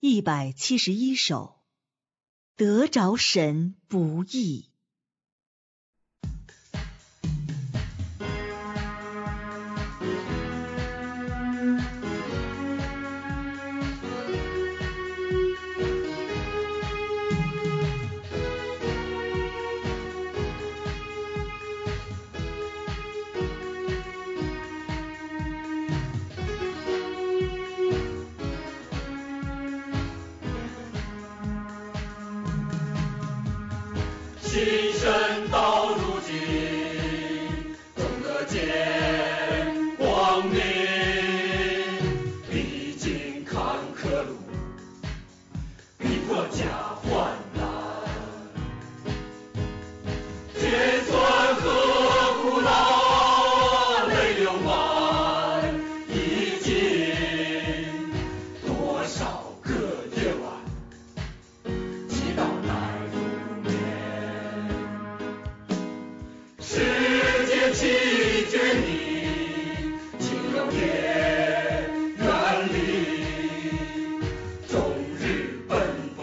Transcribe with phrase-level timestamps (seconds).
[0.00, 1.60] 一百七十一首，
[2.54, 4.70] 得着神不易。
[34.60, 36.34] 今生到如今，
[37.94, 38.58] 懂得见
[39.96, 40.58] 光明。
[42.50, 43.56] 历经坎
[43.94, 44.34] 坷路，
[45.96, 46.64] 逼迫加
[47.04, 47.62] 患难，
[70.72, 70.78] 也
[72.18, 72.26] 远
[72.72, 72.76] 离，
[74.68, 74.74] 终
[75.18, 75.78] 日奔
[76.16, 76.20] 波，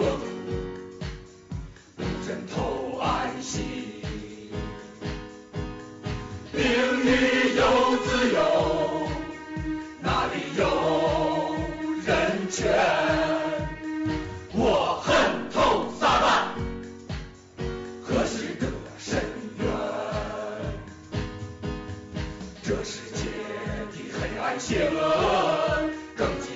[1.97, 3.61] 无争头安息，
[6.53, 6.63] 命
[7.03, 7.61] 运由
[8.05, 8.84] 自己。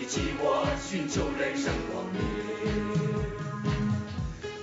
[0.10, 2.18] 起我寻求人生光明。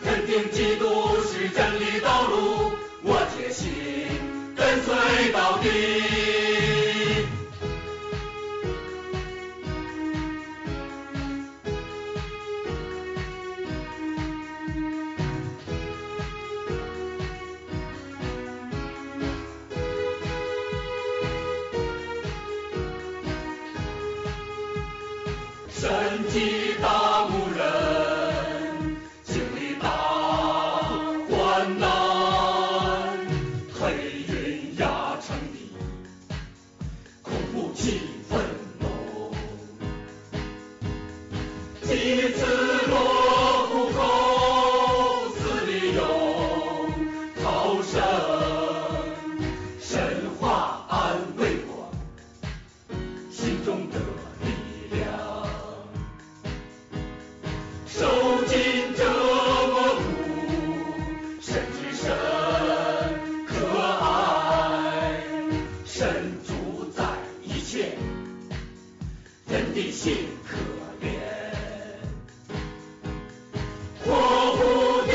[0.02, 2.72] 肯定基督是真理道路，
[3.04, 3.70] 我决心
[4.56, 5.95] 跟随到底。
[25.78, 25.90] 身
[26.32, 27.05] 体大
[69.76, 70.16] 的心
[70.48, 70.56] 可
[71.04, 71.06] 怜，
[74.02, 75.12] 活乎的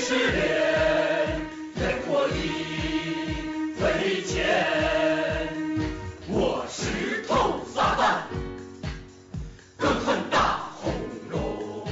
[0.00, 0.38] 试炼，
[1.74, 2.38] 人活以
[3.82, 4.30] 为钱。
[6.28, 8.22] 我石头撒旦，
[9.76, 10.94] 更恨大红
[11.30, 11.88] 龙。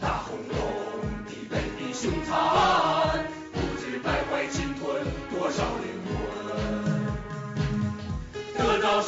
[0.00, 0.58] 大红龙
[1.24, 6.10] 的本领凶残，不知败坏侵吞多少灵魂。
[8.58, 9.00] 得到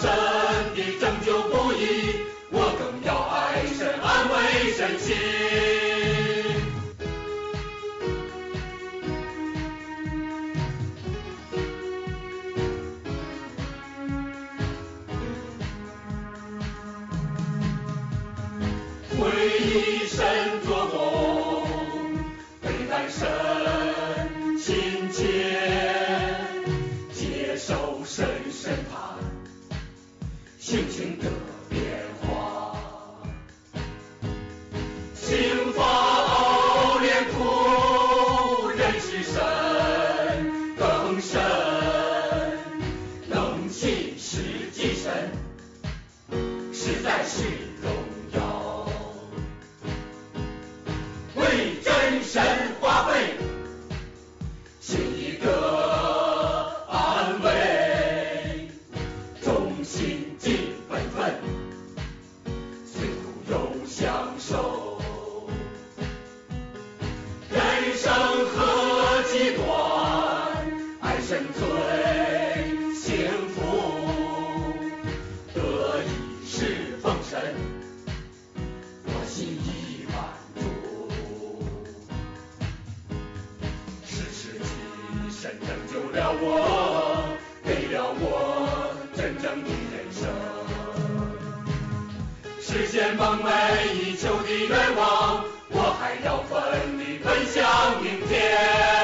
[4.84, 5.16] 慰身心。
[19.16, 19.22] 为
[19.58, 20.20] 以神
[20.64, 21.66] 做工，
[22.60, 23.26] 悲叹神
[24.58, 25.22] 亲切，
[27.14, 29.16] 接受神审判，
[30.58, 31.24] 性情的
[41.14, 41.40] 神更深，
[43.28, 45.30] 能信实际神。
[46.72, 47.44] 实在是
[47.80, 47.92] 荣
[48.32, 48.88] 耀，
[51.36, 52.42] 为真神
[52.80, 53.36] 花费，
[54.80, 58.68] 请一个安慰，
[59.40, 60.63] 忠心敬
[71.26, 73.56] 人生最幸福，
[75.54, 77.40] 得一世奉神，
[79.06, 80.16] 我心已满
[80.54, 80.60] 足。
[84.04, 84.68] 是神济
[85.30, 90.28] 身拯救了我，给了我真正的人生，
[92.60, 93.46] 实现梦寐
[93.94, 99.03] 以求的愿望，我还要奋力奔向明天。